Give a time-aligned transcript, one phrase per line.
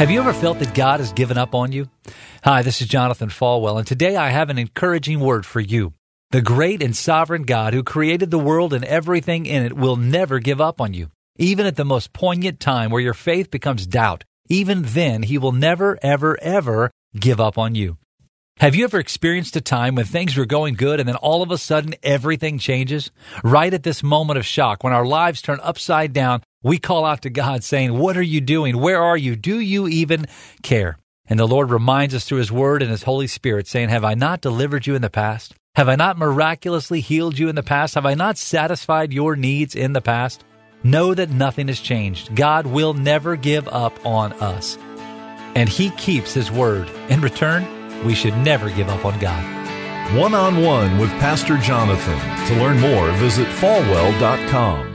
[0.00, 1.90] Have you ever felt that God has given up on you?
[2.42, 5.92] Hi, this is Jonathan Falwell, and today I have an encouraging word for you.
[6.30, 10.38] The great and sovereign God who created the world and everything in it will never
[10.38, 11.10] give up on you.
[11.36, 15.52] Even at the most poignant time where your faith becomes doubt, even then he will
[15.52, 17.98] never, ever, ever give up on you.
[18.60, 21.50] Have you ever experienced a time when things were going good and then all of
[21.50, 23.10] a sudden everything changes?
[23.44, 27.22] Right at this moment of shock, when our lives turn upside down, we call out
[27.22, 28.78] to God saying, What are you doing?
[28.78, 29.36] Where are you?
[29.36, 30.26] Do you even
[30.62, 30.98] care?
[31.26, 34.14] And the Lord reminds us through His Word and His Holy Spirit, saying, Have I
[34.14, 35.54] not delivered you in the past?
[35.76, 37.94] Have I not miraculously healed you in the past?
[37.94, 40.44] Have I not satisfied your needs in the past?
[40.82, 42.34] Know that nothing has changed.
[42.34, 44.76] God will never give up on us.
[45.54, 46.90] And He keeps His Word.
[47.08, 49.44] In return, we should never give up on God.
[50.16, 52.18] One on one with Pastor Jonathan.
[52.48, 54.89] To learn more, visit falwell.com.